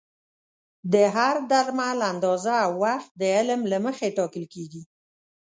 د 0.93 0.95
هر 1.15 1.35
درمل 1.51 1.99
اندازه 2.11 2.55
او 2.65 2.71
وخت 2.83 3.09
د 3.21 3.23
علم 3.37 3.61
له 3.71 3.77
مخې 3.85 4.15
ټاکل 4.17 4.45
کېږي. 4.53 4.81